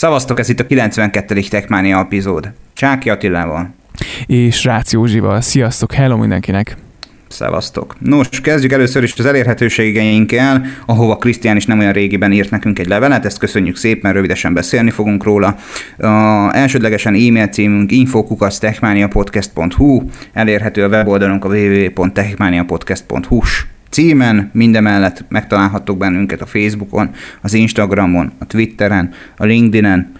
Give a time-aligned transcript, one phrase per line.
[0.00, 1.40] Szavaztok, ez itt a 92.
[1.40, 2.52] Techmania epizód.
[2.72, 3.74] Csáki Attilával.
[4.26, 5.40] És Rácz Józsival.
[5.40, 6.76] Sziasztok, hello mindenkinek!
[7.28, 7.96] Szevasztok.
[7.98, 12.86] Nos, kezdjük először is az elérhetőségeinkkel, ahova Krisztián is nem olyan régiben írt nekünk egy
[12.86, 15.56] levelet, ezt köszönjük szépen, rövidesen beszélni fogunk róla.
[15.98, 20.02] A elsődlegesen e-mail címünk infokukasztechmaniapodcast.hu,
[20.32, 23.40] elérhető a weboldalunk a www.techmaniapodcast.hu
[23.90, 27.10] címen, mindemellett megtalálhattok bennünket a Facebookon,
[27.40, 30.12] az Instagramon, a Twitteren, a LinkedInen,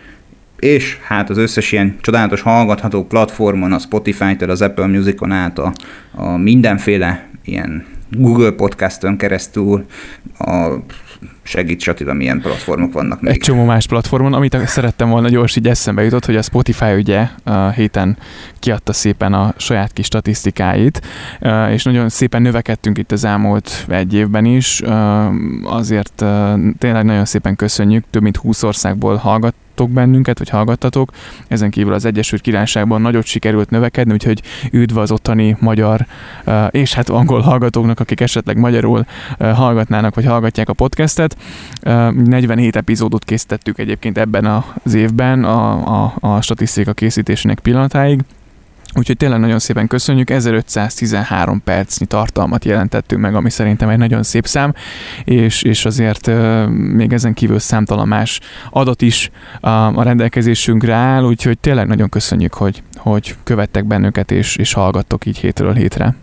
[0.58, 5.72] és hát az összes ilyen csodálatos hallgatható platformon, a Spotify-től, az Apple Music-on át, a,
[6.14, 9.86] a mindenféle ilyen Google Podcast-ön keresztül,
[10.38, 10.68] a
[11.46, 13.32] segíts Attila, milyen platformok vannak még.
[13.32, 17.28] Egy csomó más platformon, amit szerettem volna gyors így eszembe jutott, hogy a Spotify ugye
[17.44, 18.16] a héten
[18.58, 21.06] kiadta szépen a saját kis statisztikáit,
[21.70, 24.82] és nagyon szépen növekedtünk itt az elmúlt egy évben is,
[25.62, 26.24] azért
[26.78, 31.10] tényleg nagyon szépen köszönjük, több mint 20 országból hallgat hallgattok bennünket, vagy hallgattatok.
[31.48, 36.06] Ezen kívül az Egyesült Királyságban nagyot sikerült növekedni, úgyhogy üdv az ottani magyar
[36.70, 39.04] és hát angol hallgatóknak, akik esetleg magyarul
[39.38, 41.36] hallgatnának, vagy hallgatják a podcastet.
[41.82, 44.44] 47 epizódot készítettük egyébként ebben
[44.84, 48.20] az évben a, a, a statisztika készítésének pillanatáig.
[48.98, 54.46] Úgyhogy tényleg nagyon szépen köszönjük, 1513 percnyi tartalmat jelentettünk meg, ami szerintem egy nagyon szép
[54.46, 54.74] szám,
[55.24, 56.30] és, és azért
[56.74, 59.30] még ezen kívül számtalan más adat is
[59.60, 65.26] a, a rendelkezésünkre áll, úgyhogy tényleg nagyon köszönjük, hogy, hogy követtek bennünket, és, és hallgattok
[65.26, 66.14] így hétről hétre.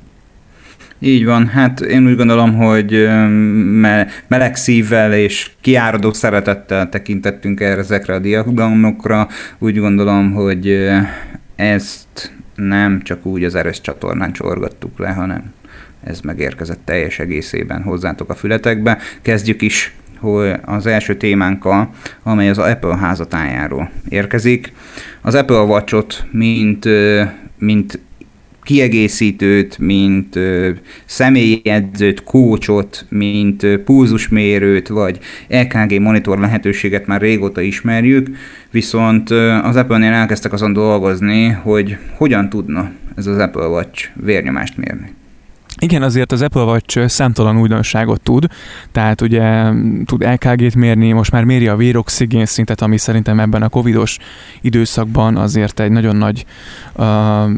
[1.00, 3.10] Így van, hát én úgy gondolom, hogy
[4.28, 9.28] meleg szívvel és kiáradó szeretettel tekintettünk erre ezekre a diagramokra.
[9.60, 10.90] Úgy gondolom, hogy
[11.56, 15.54] ezt nem csak úgy az erős csatornán csorgattuk le, hanem
[16.04, 18.98] ez megérkezett teljes egészében hozzátok a fületekbe.
[19.22, 21.90] Kezdjük is hogy az első témánkkal,
[22.24, 24.74] amely az Apple házatájáról érkezik.
[25.22, 26.86] Az Apple Watch-ot, mint,
[27.58, 28.00] mint
[28.64, 30.69] kiegészítőt, mint ö,
[31.06, 31.62] személyi
[32.24, 38.29] kócsot, mint ö, pulzusmérőt, vagy EKG monitor lehetőséget már régóta ismerjük,
[38.72, 39.29] viszont
[39.63, 45.13] az Apple-nél elkezdtek azon dolgozni, hogy hogyan tudna ez az Apple Watch vérnyomást mérni.
[45.84, 48.48] Igen, azért az Apple Watch számtalan újdonságot tud,
[48.92, 49.72] tehát ugye
[50.06, 54.18] tud LKG-t mérni, most már méri a véroxigén szintet, ami szerintem ebben a covidos
[54.62, 56.46] időszakban azért egy nagyon nagy
[56.96, 57.06] uh,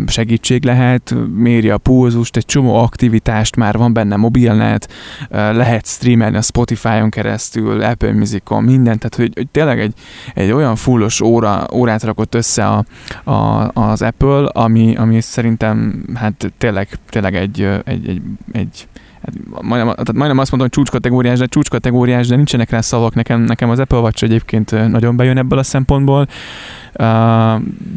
[0.07, 4.89] segítség lehet, méri a pulzust, egy csomó aktivitást, már van benne mobilnet,
[5.21, 9.93] uh, lehet streamelni a Spotify-on keresztül, Apple Music-on, mindent, tehát hogy, hogy tényleg egy,
[10.33, 12.85] egy olyan fullos óra, órát rakott össze a,
[13.31, 18.21] a, az Apple, ami, ami szerintem hát tényleg, tényleg egy, egy egy, egy,
[18.51, 18.87] egy
[19.21, 23.13] hát majdnem, tehát majdnem azt mondom, hogy csúcskategóriás, de csúcskategóriás, de nincsenek rá szavak.
[23.13, 26.27] Nekem, nekem az Apple Watch egyébként nagyon bejön ebből a szempontból,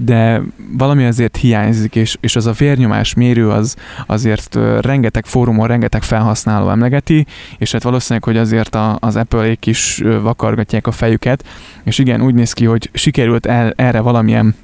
[0.04, 0.42] de
[0.76, 6.70] valami azért hiányzik, és, és az a vérnyomás mérő az azért rengeteg fórumon, rengeteg felhasználó
[6.70, 7.26] emlegeti,
[7.58, 11.44] és hát valószínűleg, hogy azért a, az Apple-ék is vakargatják a fejüket,
[11.84, 14.54] és igen, úgy néz ki, hogy sikerült el, erre valamilyen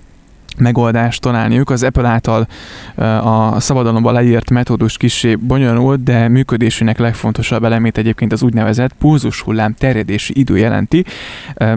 [0.59, 1.59] megoldást találni.
[1.59, 2.47] Ők az Apple által
[3.23, 10.39] a szabadalomban leírt metódus kisé bonyolult, de működésének legfontosabb elemét egyébként az úgynevezett pulzushullám terjedési
[10.39, 11.05] idő jelenti.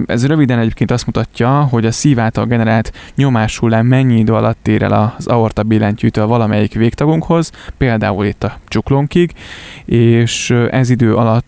[0.06, 4.84] Ez röviden egyébként azt mutatja, hogy a szív által generált nyomáshullám mennyi idő alatt ér
[4.84, 9.32] el az aorta billentyűtől valamelyik végtagunkhoz, például itt a csuklónkig,
[9.86, 11.46] és ez idő alatt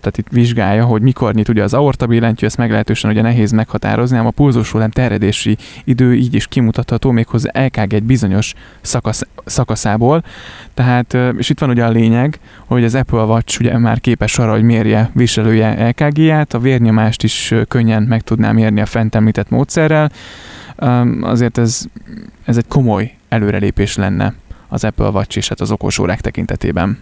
[0.00, 4.16] tehát itt vizsgálja, hogy mikor nyit ugye az aorta billentyű, ezt meglehetősen ugye nehéz meghatározni,
[4.16, 10.22] ám a pulzushullám terjedési működési idő így is kimutatható méghozzá LKG egy bizonyos szakasz, szakaszából.
[10.74, 14.52] Tehát, és itt van ugye a lényeg, hogy az Apple Watch ugye már képes arra,
[14.52, 20.10] hogy mérje viselője LKG-ját, a vérnyomást is könnyen meg tudná mérni a fent említett módszerrel.
[21.20, 21.84] Azért ez,
[22.44, 24.34] ez egy komoly előrelépés lenne
[24.68, 26.98] az Apple Watch és hát az okosórák tekintetében.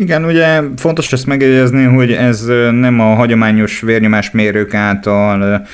[0.00, 5.66] Igen, ugye fontos ezt megjegyezni, hogy ez nem a hagyományos vérnyomásmérők által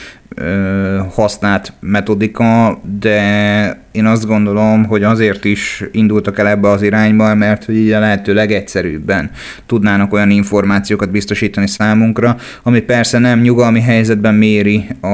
[1.15, 7.65] használt metodika, de én azt gondolom, hogy azért is indultak el ebbe az irányba, mert
[7.65, 9.31] hogy így a lehető legegyszerűbben
[9.67, 15.09] tudnának olyan információkat biztosítani számunkra, ami persze nem nyugalmi helyzetben méri a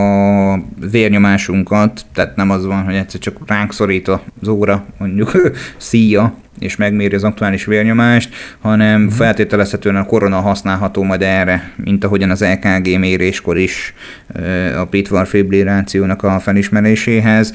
[0.91, 6.77] vérnyomásunkat, tehát nem az van, hogy egyszer csak ránk szorít az óra, mondjuk szíja, és
[6.77, 9.17] megméri az aktuális vérnyomást, hanem uh-huh.
[9.17, 13.95] feltételezhetően a korona használható majd erre, mint ahogyan az EKG méréskor is
[14.77, 17.55] a pitvar fibrillációnak a felismeréséhez.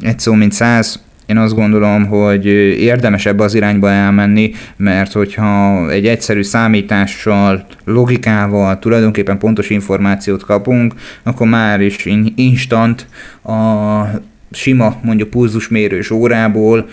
[0.00, 2.46] Egy szó mint száz, én azt gondolom, hogy
[2.80, 10.94] érdemes ebbe az irányba elmenni, mert hogyha egy egyszerű számítással, logikával tulajdonképpen pontos információt kapunk,
[11.22, 13.06] akkor már is instant
[13.44, 14.02] a
[14.50, 16.88] sima mondjuk pulzusmérős órából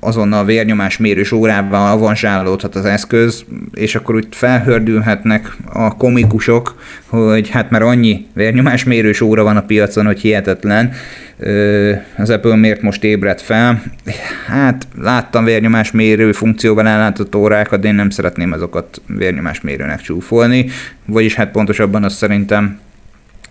[0.00, 3.44] azonnal vérnyomás mérős órával avanzsálódhat az eszköz,
[3.74, 9.62] és akkor úgy felhördülhetnek a komikusok, hogy hát már annyi vérnyomás mérős óra van a
[9.62, 10.92] piacon, hogy hihetetlen.
[12.16, 13.82] Az Apple miért most ébredt fel?
[14.46, 20.66] Hát láttam vérnyomás mérő funkcióban ellátott órákat, de én nem szeretném azokat vérnyomás mérőnek csúfolni,
[21.06, 22.78] vagyis hát pontosabban azt szerintem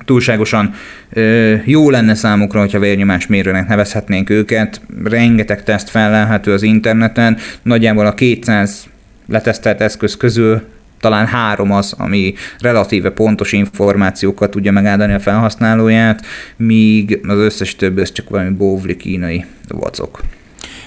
[0.06, 0.74] túlságosan
[1.10, 4.82] ö, jó lenne számukra, hogyha vérnyomás mérőnek nevezhetnénk őket.
[5.04, 8.88] Rengeteg teszt felelhető az interneten, nagyjából a 200
[9.28, 10.62] letesztelt eszköz közül
[11.00, 18.02] talán három az, ami relatíve pontos információkat tudja megáldani a felhasználóját, míg az összes többi
[18.02, 20.22] az csak valami bóvli kínai vacok.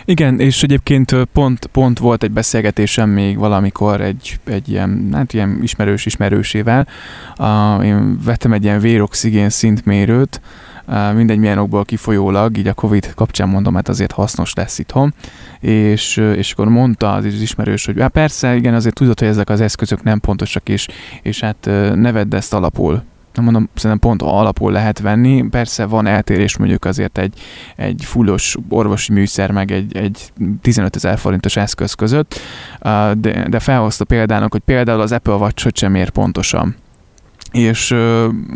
[0.08, 5.58] Igen, és egyébként pont, pont volt egy beszélgetésem még valamikor egy, egy ilyen, hát ilyen
[5.62, 6.86] ismerős ismerősével.
[7.82, 10.40] Én vettem egy ilyen véroxigén szintmérőt,
[11.14, 15.14] mindegy milyen okból kifolyólag, így a Covid kapcsán mondom, hát azért hasznos lesz itthon,
[15.60, 19.60] és, és akkor mondta az ismerős, hogy hát persze, igen, azért tudod, hogy ezek az
[19.60, 20.88] eszközök nem pontosak, és,
[21.22, 23.02] és hát ne vedd ezt alapul
[23.44, 25.48] mondom, szerintem pont alapul lehet venni.
[25.48, 27.40] Persze van eltérés mondjuk azért egy,
[27.76, 32.40] egy fullos orvosi műszer, meg egy, egy 15 ezer forintos eszköz között,
[33.14, 36.76] de, de felhozta példának, hogy például az Apple watch sem ér pontosan
[37.52, 37.92] és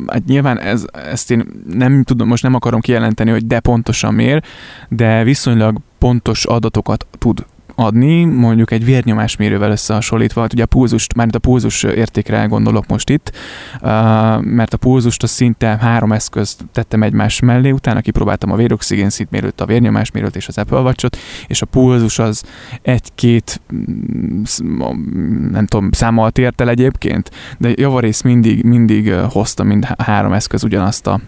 [0.07, 4.43] hát nyilván ez, ezt én nem tudom, most nem akarom kijelenteni, hogy de pontosan mér,
[4.89, 7.45] de viszonylag pontos adatokat tud
[7.81, 13.11] adni, mondjuk egy vérnyomásmérővel összehasonlítva, hát ugye a pulzust, már a pulzus értékre gondolok most
[13.11, 13.33] itt,
[14.41, 19.61] mert a pulzust az szinte három eszközt tettem egymás mellé, utána kipróbáltam a véroxigén szintmérőt,
[19.61, 21.09] a vérnyomásmérőt és az Apple watch
[21.47, 22.45] és a pulzus az
[22.83, 24.43] egy-két, mm,
[25.51, 31.07] nem tudom, számmal ért el egyébként, de javarész mindig, mindig hozta mind három eszköz ugyanazt
[31.07, 31.21] a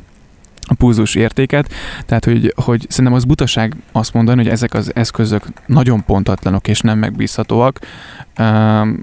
[0.73, 1.73] a pulzus értéket,
[2.07, 6.81] tehát hogy, hogy szerintem az butaság azt mondani, hogy ezek az eszközök nagyon pontatlanok és
[6.81, 7.79] nem megbízhatóak.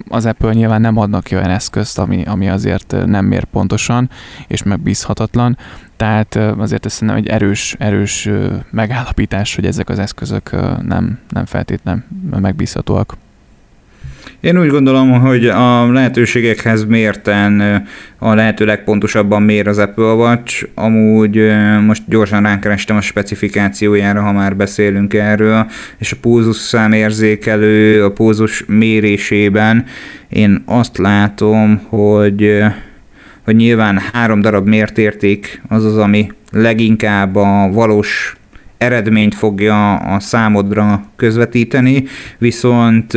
[0.10, 4.10] Az Apple nyilván nem adnak ki olyan eszközt, ami, ami azért nem mér pontosan
[4.48, 5.58] és megbízhatatlan,
[5.98, 8.30] tehát azért ez szerintem egy erős, erős
[8.72, 10.52] megállapítás, hogy ezek az eszközök
[10.82, 12.04] nem, nem feltétlenül
[12.40, 13.18] megbízhatóak.
[14.42, 17.84] Én úgy gondolom, hogy a lehetőségekhez mérten
[18.18, 20.68] a lehető legpontosabban mér az Apple Watch.
[20.76, 21.52] Amúgy
[21.86, 28.64] most gyorsan rákerestem a specifikációjára, ha már beszélünk erről, és a pulzus számérzékelő, a pulzus
[28.68, 29.86] mérésében
[30.30, 32.64] én azt látom, hogy
[33.44, 38.36] hogy nyilván három darab mértérték az az, ami leginkább a valós
[38.80, 42.04] eredményt fogja a számodra közvetíteni,
[42.38, 43.14] viszont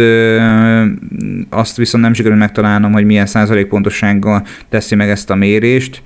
[1.48, 6.02] azt viszont nem sikerül megtalálnom, hogy milyen százalékpontossággal teszi meg ezt a mérést,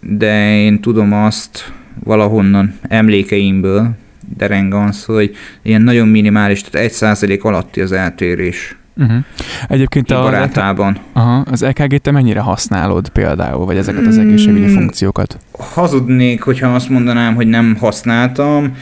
[0.00, 1.72] de én tudom azt
[2.04, 3.90] valahonnan emlékeimből,
[4.36, 8.76] dereng az, hogy ilyen nagyon minimális, tehát egy százalék alatti az eltérés.
[8.96, 9.24] Uh-huh.
[9.68, 10.98] Egyébként a barátában.
[11.12, 15.38] Aha, az EKG-t te mennyire használod például, vagy ezeket az egészségügyi mm, funkciókat?
[15.52, 18.76] Hazudnék, hogyha azt mondanám, hogy nem használtam,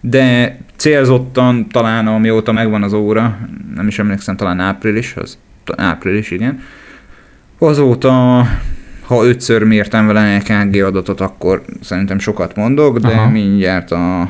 [0.00, 3.38] de célzottan talán amióta megvan az óra,
[3.74, 5.38] nem is emlékszem, talán április, az
[5.76, 6.60] április, igen.
[7.58, 8.46] Azóta,
[9.00, 13.28] ha ötször mértem vele EKG adatot, akkor szerintem sokat mondok, de Aha.
[13.28, 14.28] mindjárt a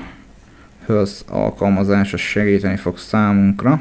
[0.87, 3.81] Health alkalmazása segíteni fog számunkra.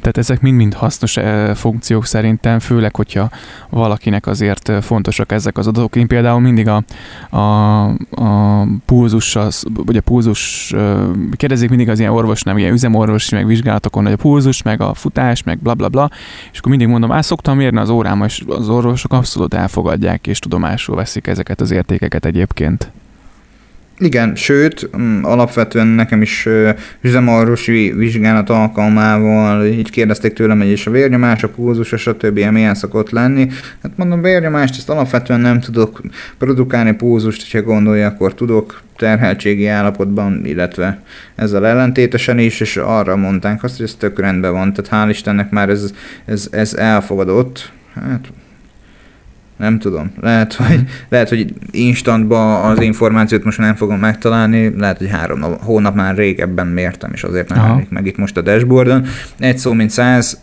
[0.00, 3.30] Tehát ezek mind-mind hasznos e, funkciók szerintem, főleg, hogyha
[3.70, 5.96] valakinek azért eh, fontosak ezek az adatok.
[5.96, 6.82] Én például mindig a,
[7.36, 9.36] a, a pulzus,
[9.74, 10.96] vagy a pulzus, eh,
[11.32, 15.42] kérdezik mindig az ilyen orvosnál, ilyen üzemorvosi, meg vizsgálatokon, hogy a pulzus, meg a futás,
[15.42, 16.10] meg bla bla bla,
[16.52, 20.38] és akkor mindig mondom, át szoktam mérni az órám, és az orvosok abszolút elfogadják, és
[20.38, 22.90] tudomásul veszik ezeket az értékeket egyébként.
[24.02, 26.48] Igen, sőt, mm, alapvetően nekem is
[27.00, 32.38] üzemorvosi vizsgálat alkalmával így kérdezték tőlem, hogy is a vérnyomás, a pulzus, stb.
[32.38, 33.48] milyen szokott lenni.
[33.82, 36.00] Hát mondom, vérnyomást ezt alapvetően nem tudok
[36.38, 41.02] produkálni, pulzust, hogyha gondolja, akkor tudok terheltségi állapotban, illetve
[41.34, 44.72] ezzel ellentétesen is, és arra mondták azt, hogy ez tök rendben van.
[44.72, 45.92] Tehát hál' Istennek már ez,
[46.24, 47.72] ez, ez elfogadott.
[47.94, 48.28] Hát
[49.56, 50.12] nem tudom.
[50.20, 55.94] Lehet, hogy, lehet, hogy instantban az információt most nem fogom megtalálni, lehet, hogy három hónap
[55.94, 59.06] már régebben mértem, és azért nem emlék meg itt most a dashboardon.
[59.38, 60.38] Egy szó, mint száz,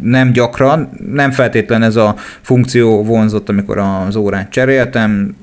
[0.00, 5.36] nem gyakran, nem feltétlen ez a funkció vonzott, amikor az órát cseréltem,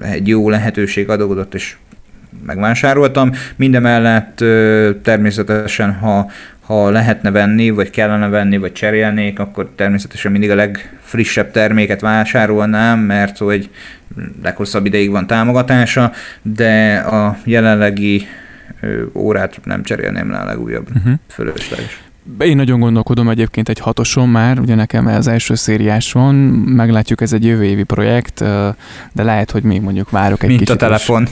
[0.00, 1.76] egy jó lehetőség adódott, és
[2.46, 3.30] megvásároltam.
[3.56, 4.36] Mindemellett
[5.02, 11.50] természetesen, ha, ha lehetne venni, vagy kellene venni, vagy cserélnék, akkor természetesen mindig a legfrissebb
[11.50, 13.70] terméket vásárolnám, mert hogy
[14.42, 16.12] leghosszabb ideig van támogatása,
[16.42, 18.26] de a jelenlegi
[19.14, 21.12] órát nem cserélném le a legújabb uh-huh.
[21.28, 22.02] fölösleges.
[22.38, 27.32] Én nagyon gondolkodom egyébként egy hatoson már, ugye nekem az első szériás van, meglátjuk, ez
[27.32, 28.38] egy jövő évi projekt,
[29.12, 30.74] de lehet, hogy még mondjuk várok egy Mint kicsit.
[30.74, 31.28] a telefon.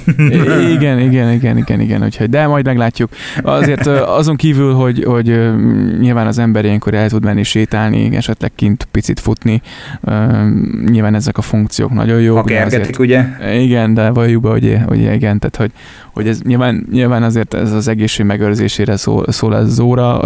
[0.76, 3.10] Igen, igen, igen, igen, igen, úgyhogy, de majd meglátjuk.
[3.42, 5.26] Azért azon kívül, hogy, hogy
[6.00, 9.62] nyilván az ember ilyenkor el tud menni sétálni, esetleg kint picit futni,
[10.86, 12.36] nyilván ezek a funkciók nagyon jók.
[12.36, 13.24] Ha kergetik, ugye?
[13.54, 15.70] Igen, de valljuk be, hogy, hogy igen, tehát hogy,
[16.12, 20.20] hogy ez nyilván, nyilván azért ez az egészség megőrzésére szól, szól ez az óra,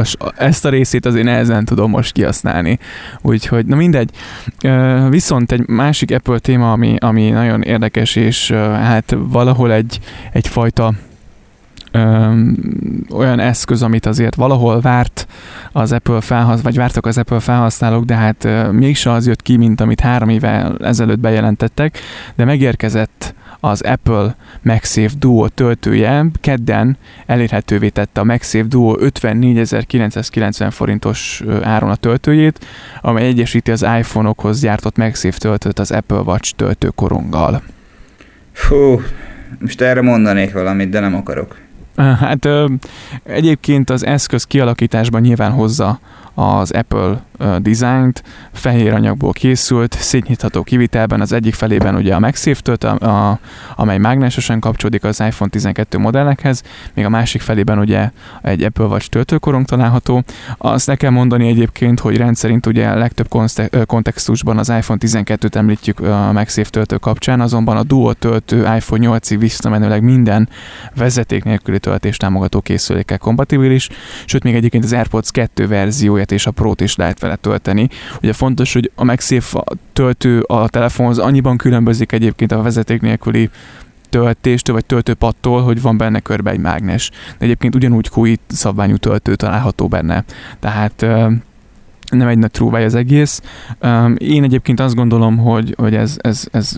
[0.56, 2.78] ezt a részét azért nehezen tudom most kihasználni.
[3.22, 4.10] Úgyhogy, na mindegy.
[5.08, 10.00] Viszont egy másik Apple téma, ami, ami nagyon érdekes, és hát valahol egy,
[10.32, 10.92] egyfajta
[13.12, 15.26] olyan eszköz, amit azért valahol várt
[15.72, 19.80] az Apple felhasználók, vagy vártak az Apple felhasználók, de hát mégse az jött ki, mint
[19.80, 21.98] amit három éve ezelőtt bejelentettek,
[22.34, 23.34] de megérkezett
[23.70, 26.96] az Apple MagSafe Duo töltője kedden
[27.26, 32.66] elérhetővé tette a MagSafe Duo 54.990 forintos áron a töltőjét,
[33.00, 37.62] amely egyesíti az iPhone-okhoz gyártott MagSafe töltőt az Apple Watch töltőkoronggal.
[38.52, 39.00] Fú,
[39.58, 41.56] most erre mondanék valamit, de nem akarok.
[41.96, 42.66] Hát ö,
[43.23, 46.00] egyébként az eszköz kialakításban nyilván hozza
[46.35, 47.23] az Apple
[47.59, 53.38] dizájnt, fehér anyagból készült, szétnyitható kivitelben, az egyik felében ugye a MagSafe-tölt, a, a,
[53.76, 56.62] amely mágnesesen kapcsolódik az iPhone 12 modellekhez,
[56.95, 58.11] még a másik felében ugye
[58.43, 60.23] egy Apple Watch töltőkorong található.
[60.59, 63.28] Azt nekem mondani egyébként, hogy rendszerint ugye legtöbb
[63.87, 69.37] kontextusban az iPhone 12-t említjük a MagSafe töltő kapcsán, azonban a Duo töltő iPhone 8-ig
[69.38, 70.49] visszamenőleg minden
[70.97, 73.88] vezeték nélküli töltés támogató készülékkel kompatibilis,
[74.25, 77.88] sőt még egyébként az AirPods 2 verzióját és a Pro-t is lehet vele tölteni.
[78.23, 83.50] Ugye fontos, hogy a MagSafe töltő a telefonhoz annyiban különbözik egyébként a vezeték nélküli
[84.09, 87.11] töltéstől vagy töltőpattól, hogy van benne körbe egy mágnes.
[87.38, 90.25] De egyébként ugyanúgy QI szabványú töltő található benne.
[90.61, 91.06] Tehát
[92.16, 93.42] nem egy nagy trúváj az egész.
[94.16, 96.76] Én egyébként azt gondolom, hogy, hogy ez, ez, ez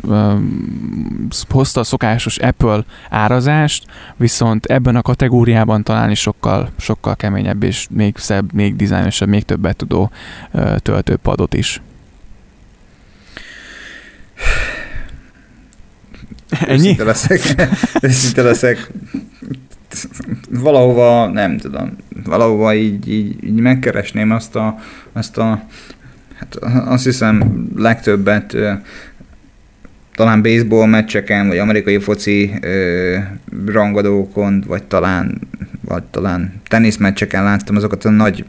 [1.49, 8.17] hozta a szokásos Apple árazást, viszont ebben a kategóriában találni sokkal, sokkal keményebb és még
[8.17, 10.11] szebb, még dizájnosabb, még többet tudó
[10.83, 11.83] töltőpadot is.
[16.49, 16.89] Ennyi?
[16.89, 17.69] Őszinte leszek.
[18.01, 18.91] Őszinte leszek
[20.51, 24.79] valahova, nem tudom, valahova így, így, így megkeresném azt a,
[25.13, 25.63] azt a
[26.39, 26.55] hát
[26.87, 28.57] azt hiszem legtöbbet
[30.15, 33.17] talán baseball meccseken, vagy amerikai foci ö,
[33.67, 35.41] rangadókon, vagy talán,
[35.81, 38.45] vagy talán teniszmeccseken láttam azokat a nagy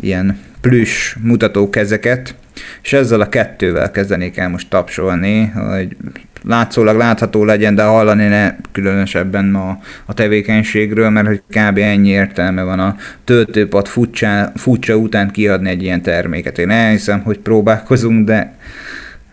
[0.00, 2.34] ilyen plüss mutatókezeket,
[2.82, 5.96] és ezzel a kettővel kezdenék el most tapsolni, hogy
[6.42, 11.78] látszólag látható legyen, de hallani ne különösebben a, a tevékenységről, mert hogy kb.
[11.78, 16.58] ennyi értelme van a töltőpad futcsa, futcsa után kiadni egy ilyen terméket.
[16.58, 18.54] Én elhiszem, hogy próbálkozunk, de...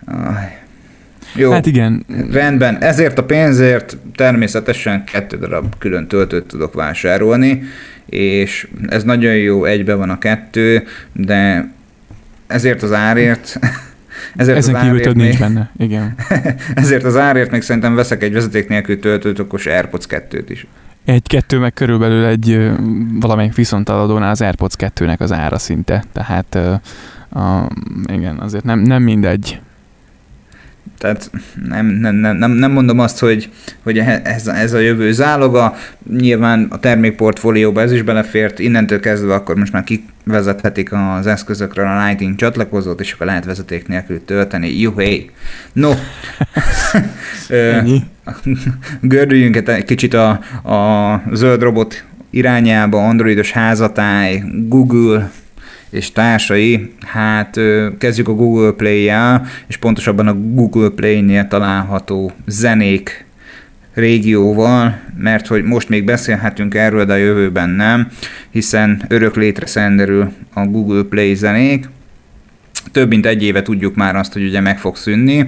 [0.06, 0.64] Aj.
[1.36, 2.06] Jó, hát igen.
[2.32, 7.64] Rendben, ezért a pénzért természetesen kettő darab külön töltőt tudok vásárolni,
[8.06, 10.84] és ez nagyon jó, egybe van a kettő,
[11.14, 11.70] de
[12.48, 13.60] ezért az árért
[14.36, 16.16] ezért Ezen kívül több nincs benne, igen.
[16.76, 20.68] ezért az árért még szerintem veszek egy vezeték nélkül töltőt, okos AirPods 2-t is.
[21.06, 22.72] Egy-kettő meg körülbelül egy
[23.20, 26.58] valamelyik viszontaladónál az AirPods 2-nek az ára szinte, tehát
[27.32, 27.64] uh,
[28.06, 29.60] igen, azért nem, nem mindegy.
[30.98, 31.32] Tehát
[31.68, 33.50] nem, nem, nem, nem mondom azt, hogy,
[33.84, 35.76] hogy ez, ez a jövő záloga.
[36.10, 42.06] Nyilván a termékportfólióba ez is belefért, innentől kezdve akkor most már kivezethetik az eszközökről a
[42.06, 44.80] Lightning csatlakozót, és akkor lehet vezeték nélkül tölteni.
[44.80, 45.30] Juhé!
[45.74, 45.92] No!
[49.02, 50.30] Gördüljünk egy kicsit a,
[50.74, 55.32] a zöld robot irányába, androidos házatáj, Google,
[55.96, 57.60] és társai, hát
[57.98, 63.26] kezdjük a Google Play-jel, és pontosabban a Google Play-nél található zenék
[63.94, 68.08] régióval, mert hogy most még beszélhetünk erről, de a jövőben nem,
[68.50, 71.90] hiszen örök létre szenderül a Google Play zenék.
[72.92, 75.48] Több mint egy éve tudjuk már azt, hogy ugye meg fog szűnni,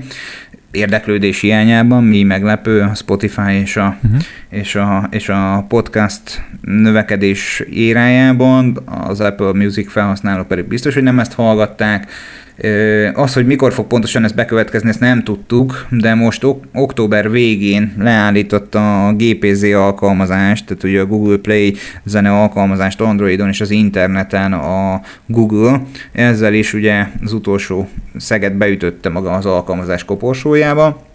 [0.77, 4.21] érdeklődés hiányában, mi meglepő, a Spotify és a, uh-huh.
[4.49, 11.19] és a, és a podcast növekedés érájában, az Apple Music felhasználók pedig biztos, hogy nem
[11.19, 12.11] ezt hallgatták,
[13.13, 17.93] Az, hogy mikor fog pontosan ez bekövetkezni, ezt nem tudtuk, de most ok- október végén
[17.99, 24.53] leállította a GPZ alkalmazást, tehát ugye a Google Play zene alkalmazást Androidon és az interneten
[24.53, 25.81] a Google.
[26.11, 31.05] Ezzel is ugye az utolsó szeget beütötte maga az alkalmazás koporsójába.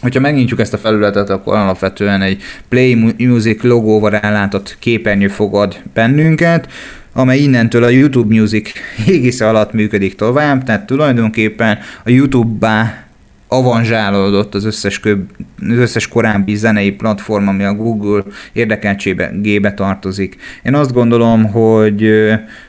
[0.00, 6.68] Hogyha megnyitjuk ezt a felületet, akkor alapvetően egy Play Music logóval ellátott képernyő fogad bennünket,
[7.12, 8.72] amely innentől a YouTube Music
[9.06, 13.09] égisze alatt működik tovább, tehát tulajdonképpen a YouTube-bá
[13.52, 15.30] avanzsálódott az összes, köb,
[15.68, 20.36] az összes korábbi zenei platform, ami a Google érdekeltségébe tartozik.
[20.62, 22.10] Én azt gondolom, hogy,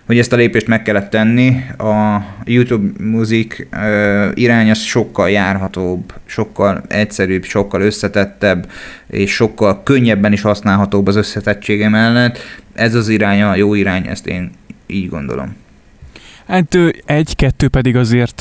[0.06, 1.56] hogy ezt a lépést meg kellett tenni.
[1.78, 3.56] A YouTube Music
[4.34, 8.70] irány az sokkal járhatóbb, sokkal egyszerűbb, sokkal összetettebb,
[9.08, 12.38] és sokkal könnyebben is használhatóbb az összetettsége mellett.
[12.74, 14.52] Ez az irány a jó irány, ezt én
[14.88, 15.56] így gondolom.
[16.52, 18.40] Hát egy-kettő pedig azért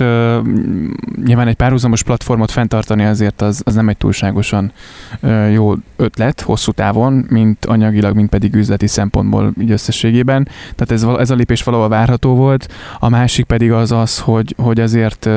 [1.24, 4.72] nyilván egy párhuzamos platformot fenntartani azért az, az nem egy túlságosan
[5.52, 10.48] jó ötlet hosszú távon, mint anyagilag, mint pedig üzleti szempontból így összességében.
[10.74, 12.72] Tehát ez, ez a lépés valahol várható volt.
[12.98, 15.28] A másik pedig az az, hogy, hogy azért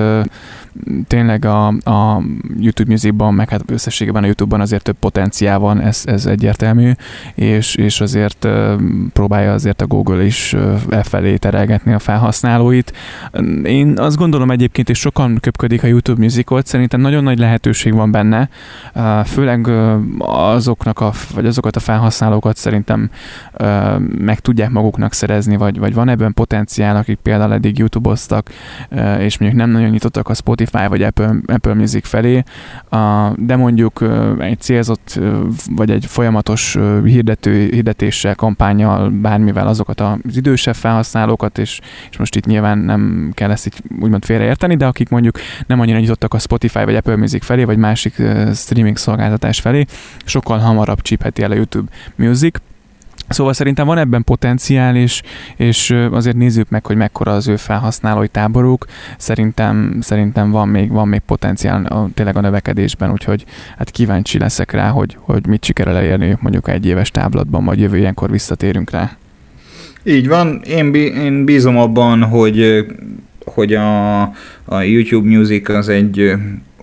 [1.08, 2.24] tényleg a, a
[2.60, 6.92] YouTube Musicban, meg hát összességében a YouTube-ban azért több potenciál van, ez, ez egyértelmű,
[7.36, 8.48] és, és azért
[9.13, 10.56] próbálja azért a Google is
[10.89, 12.00] e felé terelgetni a
[12.63, 12.93] felhasználóit.
[13.63, 18.12] Én azt gondolom egyébként, és sokan köpködik a YouTube Musicot, szerintem nagyon nagy lehetőség van
[18.12, 18.50] benne,
[19.25, 19.67] főleg
[20.20, 23.10] azoknak a, vagy azokat a felhasználókat szerintem
[24.17, 28.50] meg tudják maguknak szerezni, vagy, vagy van ebben potenciál, akik például eddig YouTube-oztak,
[29.20, 32.43] és mondjuk nem nagyon nyitottak a Spotify vagy Apple, Apple Music felé,
[33.36, 34.03] de mondjuk
[34.39, 35.20] egy célzott
[35.75, 41.79] vagy egy folyamatos hirdető, hirdetéssel, kampányjal, bármivel azokat az idősebb felhasználókat, és,
[42.10, 46.00] és most itt nyilván nem kell ezt így úgymond félreérteni, de akik mondjuk nem annyira
[46.00, 48.14] nyitottak a Spotify vagy Apple Music felé, vagy másik
[48.54, 49.86] streaming szolgáltatás felé,
[50.26, 52.58] sokkal hamarabb csípheti el a YouTube Music,
[53.30, 55.22] Szóval szerintem van ebben potenciál, és,
[55.56, 58.86] és azért nézzük meg, hogy mekkora az ő felhasználói táboruk.
[59.18, 63.46] Szerintem, szerintem van még, van még potenciál a, tényleg a növekedésben, úgyhogy
[63.78, 67.98] hát kíváncsi leszek rá, hogy, hogy mit sikerül elérni mondjuk egy éves táblatban, majd jövő
[67.98, 69.12] ilyenkor visszatérünk rá.
[70.06, 72.86] Így van, én, bí- én bízom abban, hogy,
[73.46, 74.22] hogy a,
[74.66, 76.34] a YouTube Music az egy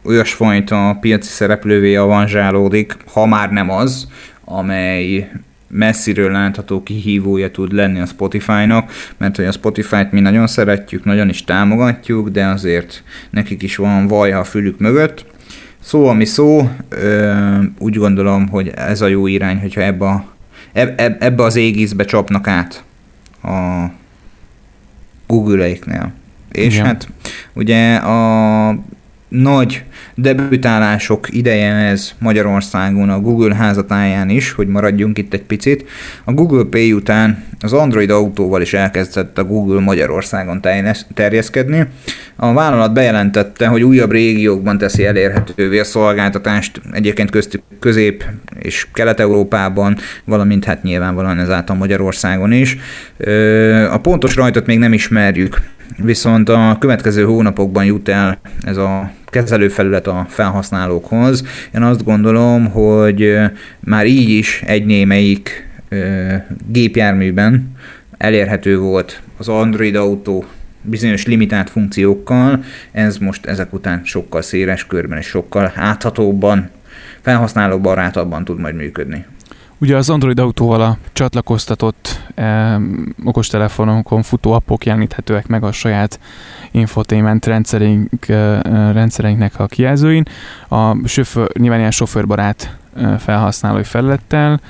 [0.02, 4.08] olyasfajta piaci szereplővé avanzsálódik, ha már nem az,
[4.44, 5.30] amely
[5.68, 11.28] messziről látható kihívója tud lenni a Spotify-nak, mert hogy a Spotify-t mi nagyon szeretjük, nagyon
[11.28, 15.24] is támogatjuk, de azért nekik is van vaj a fülük mögött.
[15.80, 16.70] Szó, ami szó,
[17.78, 20.24] úgy gondolom, hogy ez a jó irány, hogyha ebbe, a,
[20.72, 22.84] eb, ebbe az égiszbe csapnak át
[23.42, 23.90] a
[25.26, 26.12] Google-eiknél.
[26.52, 26.86] És Igen.
[26.86, 27.08] hát
[27.52, 28.74] ugye a
[29.30, 35.88] nagy debütálások ideje ez Magyarországon a Google házatáján is, hogy maradjunk itt egy picit.
[36.24, 40.60] A Google Pay után az Android autóval is elkezdett a Google Magyarországon
[41.14, 41.86] terjeszkedni.
[42.36, 48.26] A vállalat bejelentette, hogy újabb régiókban teszi elérhetővé a szolgáltatást, egyébként köztük Közép-
[48.58, 52.76] és Kelet-Európában, valamint hát nyilvánvalóan ezáltal Magyarországon is.
[53.90, 55.60] A pontos rajtot még nem ismerjük,
[55.96, 61.44] viszont a következő hónapokban jut el ez a kezelőfelület a felhasználókhoz.
[61.74, 63.38] Én azt gondolom, hogy
[63.80, 65.68] már így is egy némelyik
[66.66, 67.76] gépjárműben
[68.18, 70.44] elérhető volt az Android autó
[70.82, 76.70] bizonyos limitált funkciókkal, ez most ezek után sokkal széles körben és sokkal áthatóbban,
[77.20, 79.24] felhasználó barátabban tud majd működni.
[79.80, 82.76] Ugye az Android autóval a csatlakoztatott eh,
[83.24, 86.20] okostelefononkon futó appok jeleníthetőek meg a saját
[86.70, 88.60] infotainment rendszerünk, eh,
[88.92, 90.22] rendszereinknek a kijelzőin.
[90.68, 94.60] A sofőr, nyilván ilyen sofőrbarát eh, felhasználói felülettel.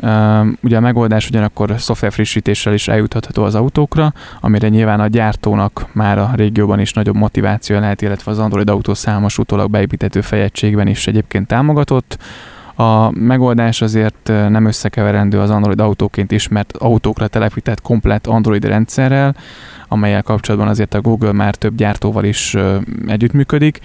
[0.00, 5.86] Eh, ugye a megoldás ugyanakkor szoftver frissítéssel is eljutható az autókra, amire nyilván a gyártónak
[5.92, 10.86] már a régióban is nagyobb motiváció lehet, illetve az Android autó számos utólag beépítető fejegységben
[10.86, 12.18] is egyébként támogatott.
[12.80, 19.36] A megoldás azért nem összekeverendő az Android autóként ismert autókra telepített komplet Android rendszerrel,
[19.88, 22.56] amelyel kapcsolatban azért a Google már több gyártóval is
[23.06, 23.80] együttműködik.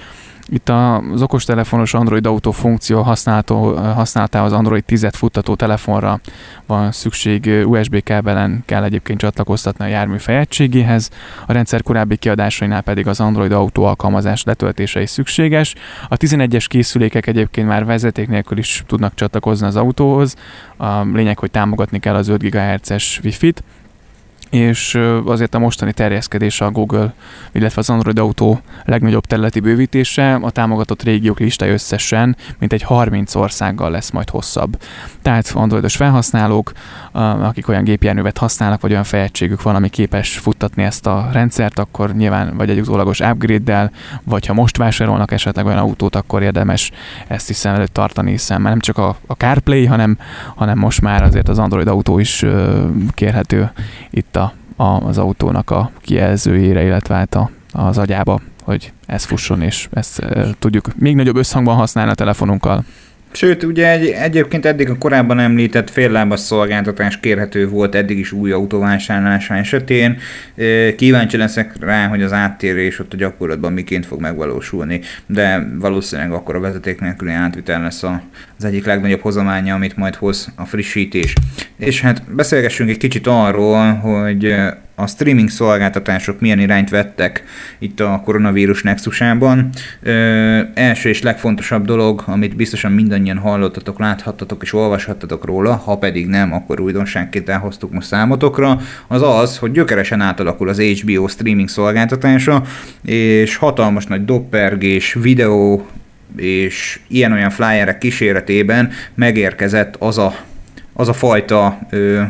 [0.47, 6.19] Itt az okostelefonos Android Auto funkció használható, használatához Android 10-et futtató telefonra.
[6.65, 11.09] Van szükség, USB kábelen kell egyébként csatlakoztatni a jármű fejegységéhez,
[11.45, 15.75] a rendszer korábbi kiadásainál pedig az Android Auto alkalmazás letöltése is szükséges.
[16.07, 20.35] A 11-es készülékek egyébként már vezeték nélkül is tudnak csatlakozni az autóhoz,
[20.77, 23.63] a lényeg, hogy támogatni kell az 5 GHz-es Wi-Fi-t,
[24.53, 27.13] és azért a mostani terjeszkedése a Google,
[27.51, 33.35] illetve az Android Auto legnagyobb területi bővítése, a támogatott régiók listája összesen mint egy 30
[33.35, 34.77] országgal lesz majd hosszabb.
[35.21, 36.71] Tehát androidos felhasználók,
[37.41, 42.15] akik olyan gépjárművet használnak, vagy olyan fejlettségük van, ami képes futtatni ezt a rendszert, akkor
[42.15, 43.91] nyilván vagy egy utólagos upgrade-del,
[44.23, 46.91] vagy ha most vásárolnak esetleg olyan autót, akkor érdemes
[47.27, 50.17] ezt is szem előtt tartani, hiszen már nem csak a, CarPlay, hanem,
[50.55, 52.45] hanem most már azért az Android autó is
[53.13, 53.71] kérhető
[54.09, 54.42] itt a,
[54.75, 60.25] az autónak a kijelzőjére, illetve hát a, az agyába, hogy ez fusson, és ezt
[60.59, 62.83] tudjuk még nagyobb összhangban használni a telefonunkkal.
[63.35, 68.51] Sőt, ugye egy, egyébként eddig a korábban említett féllábas szolgáltatás kérhető volt eddig is új
[68.51, 70.17] autóvásárlása esetén.
[70.95, 76.55] Kíváncsi leszek rá, hogy az áttérés ott a gyakorlatban miként fog megvalósulni, de valószínűleg akkor
[76.55, 81.33] a vezeték nélküli átvitel lesz az egyik legnagyobb hozománya, amit majd hoz a frissítés.
[81.77, 84.55] És hát beszélgessünk egy kicsit arról, hogy
[84.95, 87.43] a streaming szolgáltatások milyen irányt vettek
[87.79, 89.69] itt a koronavírus nexusában.
[90.01, 96.27] Ö, első és legfontosabb dolog, amit biztosan mindannyian hallottatok, láthattatok és olvashattatok róla, ha pedig
[96.27, 102.63] nem, akkor újdonságként elhoztuk most számotokra, az az, hogy gyökeresen átalakul az HBO streaming szolgáltatása,
[103.03, 105.87] és hatalmas nagy doppergés, videó
[106.37, 110.35] és ilyen-olyan flyerek kíséretében megérkezett az a,
[110.93, 112.21] az a fajta ö,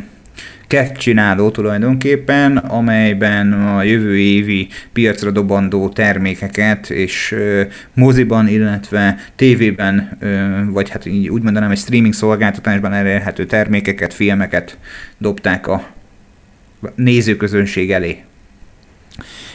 [0.97, 7.35] csináló tulajdonképpen, amelyben a jövő évi piacra dobandó termékeket és
[7.93, 10.17] moziban, illetve tévében,
[10.71, 14.77] vagy hát így úgy mondanám, egy streaming szolgáltatásban elérhető termékeket, filmeket
[15.17, 15.87] dobták a
[16.95, 18.23] nézőközönség elé.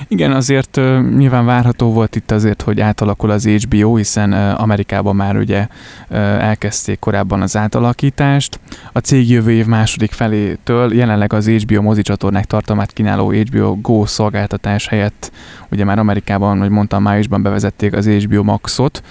[0.09, 5.17] Igen, azért uh, nyilván várható volt itt azért, hogy átalakul az HBO, hiszen uh, Amerikában
[5.17, 5.67] már ugye
[6.11, 8.61] uh, elkezdték korábban az átalakítást.
[8.93, 14.89] A cég jövő év második felétől jelenleg az HBO mozicsatornák tartalmát kínáló HBO Go szolgáltatás
[14.89, 15.33] helyett
[15.71, 19.03] ugye már Amerikában, hogy mondtam, májusban bevezették az HBO Maxot,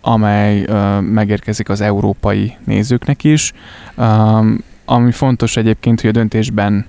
[0.00, 3.52] amely uh, megérkezik az európai nézőknek is.
[3.96, 6.86] Um, ami fontos egyébként, hogy a döntésben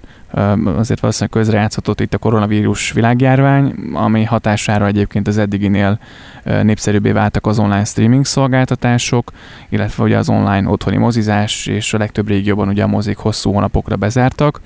[0.75, 5.99] azért valószínűleg közrejátszhatott itt a koronavírus világjárvány, ami hatására egyébként az eddiginél
[6.43, 9.31] népszerűbbé váltak az online streaming szolgáltatások,
[9.69, 13.95] illetve ugye az online otthoni mozizás, és a legtöbb régióban ugye a mozik hosszú hónapokra
[13.95, 14.61] bezártak.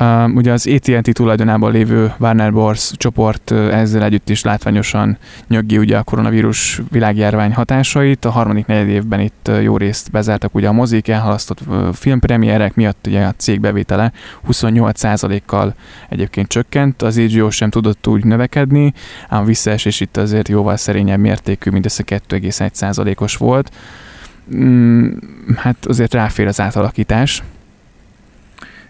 [0.00, 2.90] Uh, ugye az AT&T tulajdonában lévő Warner Bros.
[2.96, 8.24] csoport ezzel együtt is látványosan nyöggi ugye a koronavírus világjárvány hatásait.
[8.24, 11.60] A harmadik negyed évben itt jó részt bezártak ugye a mozik, elhalasztott
[11.92, 14.12] filmpremierek miatt ugye a cég bevétele
[14.48, 15.74] 28%-kal
[16.08, 18.92] egyébként csökkent, az HBO sem tudott úgy növekedni,
[19.28, 23.70] ám a visszaesés itt azért jóval szerényebb mértékű, mindössze 2,1%-os volt.
[24.56, 25.12] Mm,
[25.56, 27.42] hát azért ráfér az átalakítás,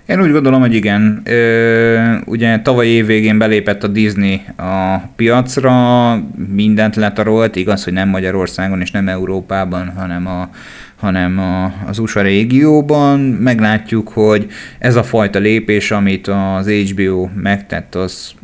[0.06, 1.20] én úgy gondolom, hogy igen.
[1.24, 6.14] Ö, ugye tavaly év végén belépett a Disney a piacra,
[6.54, 10.48] mindent letarolt, igaz, hogy nem Magyarországon és nem Európában, hanem a
[10.96, 13.20] hanem a, az USA régióban.
[13.20, 14.46] Meglátjuk, hogy
[14.78, 18.34] ez a fajta lépés, amit az HBO megtett, az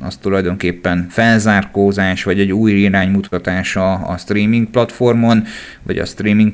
[0.00, 5.44] az tulajdonképpen felzárkózás, vagy egy új iránymutatása a streaming platformon,
[5.82, 6.52] vagy a streaming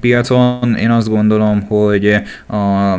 [0.00, 0.74] piacon.
[0.74, 2.94] Én azt gondolom, hogy a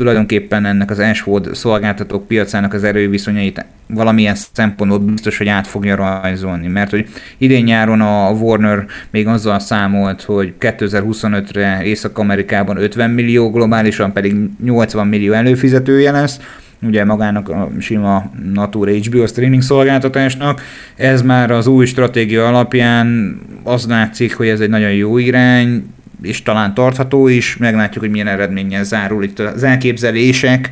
[0.00, 6.66] tulajdonképpen ennek az Ashwood szolgáltatók piacának az erőviszonyait valamilyen szempontból biztos, hogy át fogja rajzolni,
[6.66, 7.06] mert hogy
[7.38, 15.06] idén nyáron a Warner még azzal számolt, hogy 2025-re Észak-Amerikában 50 millió, globálisan pedig 80
[15.06, 16.40] millió előfizetője lesz,
[16.82, 20.62] ugye magának a sima Natur HBO streaming szolgáltatásnak.
[20.96, 25.84] Ez már az új stratégia alapján az látszik, hogy ez egy nagyon jó irány,
[26.22, 30.70] és talán tartható is, meglátjuk, hogy milyen eredménnyel zárul itt az elképzelések,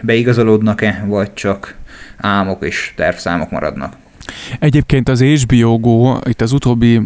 [0.00, 1.74] beigazolódnak-e, vagy csak
[2.16, 3.92] álmok és tervszámok maradnak.
[4.58, 7.00] Egyébként az HBO Go, itt az utóbbi,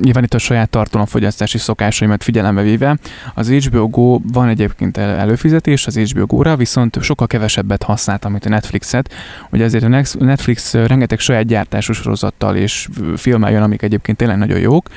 [0.00, 2.98] nyilván itt a saját tartalomfogyasztási szokásaimat figyelembe véve,
[3.34, 8.48] az HBO Go van egyébként előfizetés az HBO Go-ra, viszont sokkal kevesebbet használtam, mint a
[8.48, 9.14] Netflixet.
[9.50, 14.58] Ugye azért a Netflix rengeteg saját gyártású sorozattal és filmmel jön, amik egyébként tényleg nagyon
[14.58, 14.88] jók,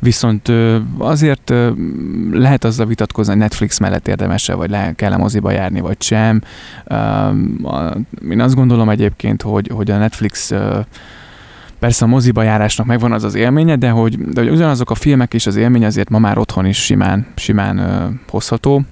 [0.00, 0.52] viszont
[0.98, 1.52] azért
[2.32, 6.42] lehet azzal vitatkozni, hogy Netflix mellett érdemes-e, vagy le kell moziba járni, vagy sem.
[8.30, 10.52] Én azt gondolom egyébként, hogy, hogy a Netflix
[11.78, 15.34] persze a moziba járásnak megvan az az élménye, de hogy, de hogy ugyanazok a filmek
[15.34, 18.84] és az élmény azért ma már otthon is simán, simán hozható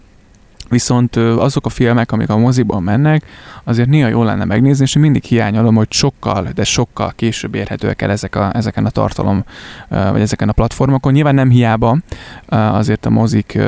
[0.68, 3.22] Viszont azok a filmek, amik a moziban mennek,
[3.64, 8.10] azért néha jól lenne megnézni, és mindig hiányolom, hogy sokkal, de sokkal később érhetőek el
[8.10, 9.44] ezek a, ezeken a tartalom,
[9.88, 11.12] vagy ezeken a platformokon.
[11.12, 11.98] Nyilván nem hiába,
[12.48, 13.58] azért a mozik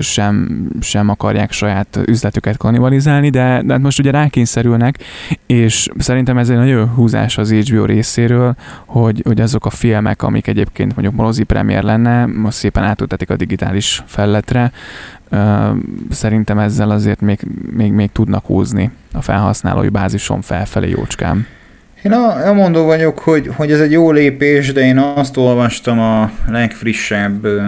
[0.00, 4.98] sem, sem akarják saját üzletüket kannibalizálni, de, de hát most ugye rákényszerülnek,
[5.46, 8.54] és szerintem ez egy nagyon húzás az HBO részéről,
[8.86, 13.36] hogy, hogy azok a filmek, amik egyébként mondjuk mozi premier lenne, most szépen átültetik a
[13.36, 14.72] digitális felletre,
[16.10, 17.38] szerintem ezzel azért még,
[17.70, 21.46] még, még tudnak húzni a felhasználói bázison felfelé jócskám.
[22.02, 25.98] Én a, a mondó vagyok, hogy, hogy ez egy jó lépés, de én azt olvastam
[25.98, 27.60] a legfrissebb uh,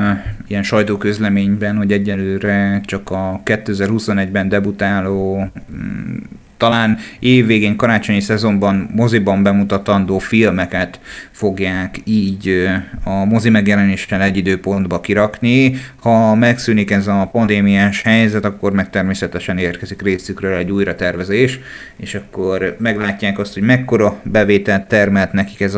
[0.46, 6.22] ilyen sajtóközleményben, hogy egyelőre csak a 2021-ben debutáló um,
[6.60, 12.68] talán évvégén karácsonyi szezonban moziban bemutatandó filmeket fogják így
[13.04, 15.74] a mozi megjelenéssel egy időpontba kirakni.
[16.00, 21.58] Ha megszűnik ez a pandémiás helyzet, akkor meg természetesen érkezik részükről egy újratervezés,
[21.96, 25.74] és akkor meglátják azt, hogy mekkora bevételt termelt nekik ez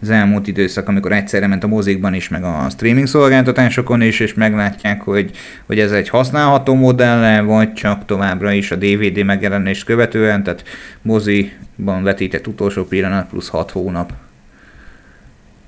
[0.00, 4.34] az elmúlt időszak, amikor egyszerre ment a mozikban is, meg a streaming szolgáltatásokon is, és
[4.34, 5.30] meglátják, hogy,
[5.66, 9.84] hogy ez egy használható modelle, vagy csak továbbra is a DVD megjelenést
[10.22, 10.64] követően, tehát
[11.02, 14.12] moziban vetített utolsó pillanat plusz 6 hónap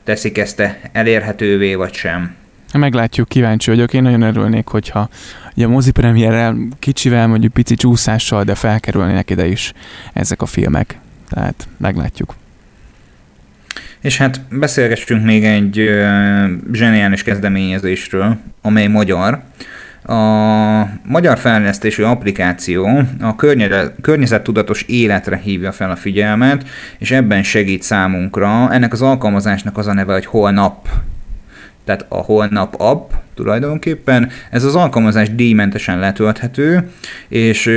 [0.04, 0.62] teszik ezt
[0.92, 2.34] elérhetővé, vagy sem.
[2.72, 3.92] Meglátjuk, kíváncsi vagyok.
[3.92, 5.08] Én nagyon örülnék, hogyha
[5.56, 9.72] ugye a mozi premierrel kicsivel, mondjuk pici csúszással, de felkerülnének ide is
[10.12, 10.98] ezek a filmek.
[11.30, 12.34] Tehát meglátjuk.
[14.00, 19.42] És hát beszélgessünk még egy uh, zseniális kezdeményezésről, amely magyar.
[20.06, 23.36] A magyar fejlesztésű applikáció a
[24.00, 28.72] környezettudatos életre hívja fel a figyelmet, és ebben segít számunkra.
[28.72, 30.88] Ennek az alkalmazásnak az a neve, hogy Holnap
[31.84, 34.30] tehát a holnap app tulajdonképpen.
[34.50, 36.88] Ez az alkalmazás díjmentesen letölthető,
[37.28, 37.70] és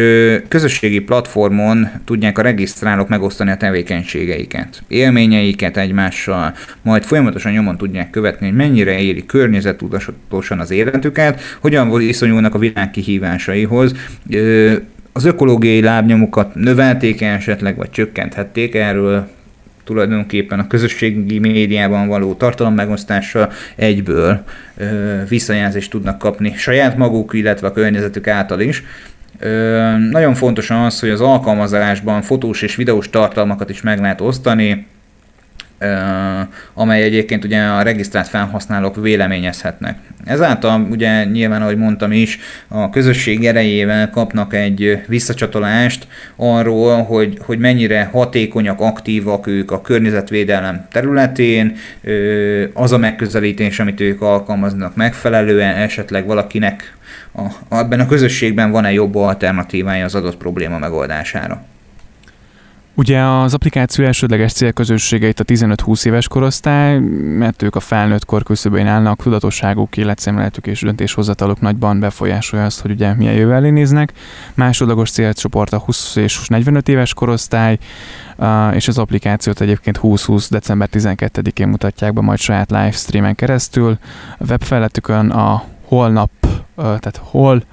[0.47, 8.47] közösségi platformon tudják a regisztrálók megosztani a tevékenységeiket, élményeiket egymással, majd folyamatosan nyomon tudják követni,
[8.47, 13.93] hogy mennyire éli környezettudatosan az életüket, hogyan viszonyulnak a világ kihívásaihoz,
[15.13, 19.27] az ökológiai lábnyomukat növelték -e esetleg, vagy csökkenthették, erről
[19.87, 24.43] tulajdonképpen a közösségi médiában való tartalommegosztással egyből
[24.77, 24.85] ö,
[25.29, 28.83] visszajelzést tudnak kapni saját maguk, illetve a környezetük által is.
[29.39, 34.85] Ö, nagyon fontos az, hogy az alkalmazásban fotós és videós tartalmakat is meg lehet osztani,
[36.73, 39.97] amely egyébként ugye a regisztrált felhasználók véleményezhetnek.
[40.25, 47.59] Ezáltal ugye nyilván, ahogy mondtam is, a közösség erejével kapnak egy visszacsatolást arról, hogy, hogy
[47.59, 51.75] mennyire hatékonyak, aktívak ők a környezetvédelem területén,
[52.73, 56.95] az a megközelítés, amit ők alkalmaznak megfelelően, esetleg valakinek
[57.33, 61.65] a, ebben a közösségben van-e jobb alternatívája az adott probléma megoldására.
[62.99, 66.99] Ugye az applikáció elsődleges célközösségeit a 15-20 éves korosztály,
[67.37, 72.91] mert ők a felnőtt kor küszöbén állnak, tudatosságuk, életszemléletük és döntéshozataluk nagyban befolyásolja azt, hogy
[72.91, 74.13] ugye milyen jövővel néznek.
[74.53, 77.77] Másodlagos célcsoport a 20 és 45 éves korosztály,
[78.73, 80.49] és az applikációt egyébként 2020.
[80.49, 83.97] december 12-én mutatják be majd saját livestreamen keresztül.
[84.37, 86.31] A webfelületükön a holnap,
[86.75, 87.63] tehát hol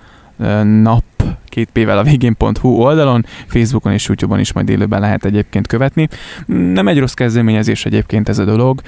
[0.83, 1.05] nap
[1.45, 6.09] két p-vel a végén.hu oldalon, Facebookon és YouTube-on is majd élőben lehet egyébként követni.
[6.47, 8.81] Nem egy rossz kezdeményezés egyébként ez a dolog.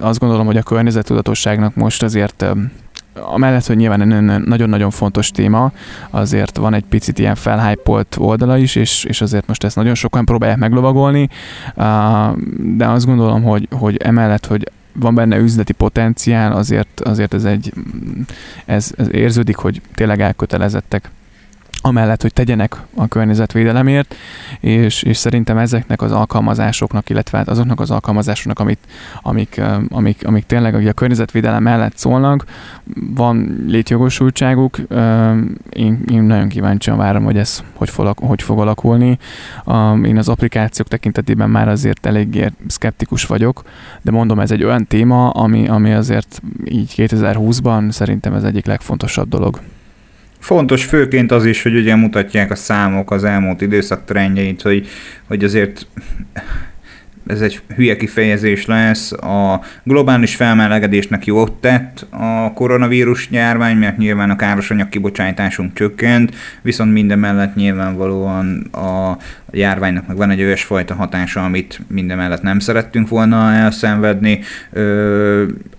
[0.00, 2.46] Azt gondolom, hogy a környezettudatosságnak most azért
[3.20, 5.72] amellett, hogy nyilván nagyon-nagyon fontos téma,
[6.10, 10.24] azért van egy picit ilyen felhájpolt oldala is, és, és azért most ezt nagyon sokan
[10.24, 11.28] próbálják meglovagolni,
[12.76, 17.72] de azt gondolom, hogy, hogy emellett, hogy van benne üzleti potenciál, azért, azért ez egy,
[18.64, 21.10] ez, ez érződik, hogy tényleg elkötelezettek
[21.86, 24.14] amellett, hogy tegyenek a környezetvédelemért,
[24.60, 28.78] és, és szerintem ezeknek az alkalmazásoknak, illetve hát azoknak az alkalmazásoknak, amit,
[29.22, 32.44] amik, amik, amik tényleg a környezetvédelem mellett szólnak,
[33.14, 34.78] van létjogosultságuk.
[35.70, 39.18] Én, én nagyon kíváncsian várom, hogy ez hogy fog, hogy fog alakulni.
[40.04, 43.62] Én az applikációk tekintetében már azért eléggé szkeptikus vagyok,
[44.02, 49.28] de mondom, ez egy olyan téma, ami, ami azért így 2020-ban szerintem ez egyik legfontosabb
[49.28, 49.60] dolog.
[50.38, 54.88] Fontos főként az is, hogy ugye mutatják a számok az elmúlt időszak trendjeit, hogy,
[55.26, 55.86] hogy azért
[57.26, 64.30] ez egy hülye kifejezés lesz, a globális felmelegedésnek jót tett a koronavírus járvány, mert nyilván
[64.30, 69.16] a károsanyag kibocsátásunk csökkent, viszont minden mellett nyilvánvalóan a
[69.50, 74.40] járványnak meg van egy olyasfajta hatása, amit minden mellett nem szerettünk volna elszenvedni.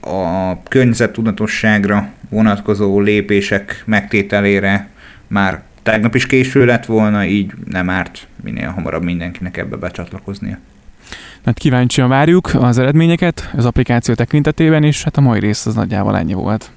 [0.02, 4.88] A környezettudatosságra vonatkozó lépések megtételére
[5.28, 10.58] már tegnap is késő lett volna, így nem árt minél hamarabb mindenkinek ebbe becsatlakoznia.
[11.46, 16.18] Hát kíváncsian várjuk az eredményeket az applikáció tekintetében, és hát a mai rész az nagyjából
[16.18, 16.72] ennyi volt.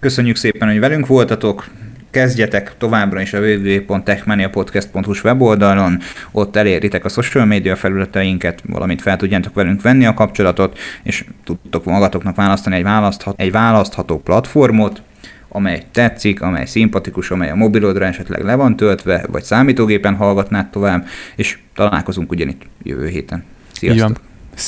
[0.00, 1.68] Köszönjük szépen, hogy velünk voltatok,
[2.14, 5.98] kezdjetek továbbra is a www.techmaniapodcast.hu weboldalon,
[6.32, 11.84] ott eléritek a social media felületeinket, valamint fel tudjátok velünk venni a kapcsolatot, és tudtok
[11.84, 15.02] magatoknak választani egy, választhat, egy választható platformot,
[15.48, 21.06] amely tetszik, amely szimpatikus, amely a mobilodra esetleg le van töltve, vagy számítógépen hallgatnád tovább,
[21.36, 23.44] és találkozunk ugyanitt jövő héten.
[23.92, 24.20] Sziasztok!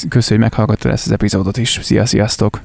[0.09, 1.79] Köszönjük, hogy meghallgattad ezt az epizódot is.
[1.83, 2.61] Szia, sziasztok!